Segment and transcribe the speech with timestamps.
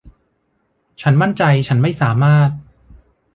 [1.01, 2.49] ฉันมั่นใจฉันไม่สามารถ